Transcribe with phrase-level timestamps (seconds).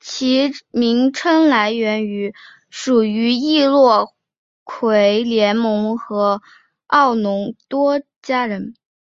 [0.00, 2.34] 其名称来源于
[2.70, 4.12] 属于易洛
[4.64, 6.42] 魁联盟的
[6.88, 8.74] 奥农多加人。